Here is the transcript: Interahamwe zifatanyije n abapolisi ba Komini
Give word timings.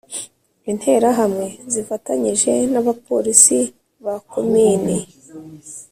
Interahamwe 0.71 1.45
zifatanyije 1.73 2.51
n 2.73 2.75
abapolisi 2.81 3.59
ba 4.03 4.15
Komini 4.31 4.97